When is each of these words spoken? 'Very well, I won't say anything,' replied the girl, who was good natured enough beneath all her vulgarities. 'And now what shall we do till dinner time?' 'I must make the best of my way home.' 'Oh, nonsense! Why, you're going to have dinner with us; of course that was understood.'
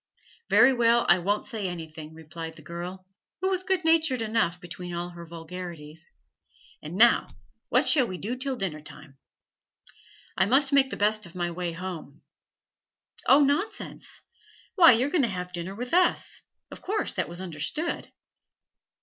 'Very 0.49 0.73
well, 0.73 1.05
I 1.09 1.19
won't 1.19 1.45
say 1.45 1.67
anything,' 1.67 2.15
replied 2.15 2.55
the 2.55 2.63
girl, 2.63 3.05
who 3.39 3.49
was 3.49 3.61
good 3.61 3.85
natured 3.85 4.23
enough 4.23 4.59
beneath 4.59 4.95
all 4.95 5.09
her 5.09 5.27
vulgarities. 5.27 6.11
'And 6.81 6.95
now 6.95 7.27
what 7.69 7.85
shall 7.87 8.07
we 8.07 8.17
do 8.17 8.35
till 8.35 8.55
dinner 8.55 8.81
time?' 8.81 9.19
'I 10.37 10.47
must 10.47 10.73
make 10.73 10.89
the 10.89 10.97
best 10.97 11.27
of 11.27 11.35
my 11.35 11.51
way 11.51 11.73
home.' 11.73 12.23
'Oh, 13.27 13.41
nonsense! 13.43 14.23
Why, 14.73 14.93
you're 14.93 15.11
going 15.11 15.21
to 15.21 15.27
have 15.27 15.53
dinner 15.53 15.75
with 15.75 15.93
us; 15.93 16.41
of 16.71 16.81
course 16.81 17.13
that 17.13 17.29
was 17.29 17.39
understood.' 17.39 18.11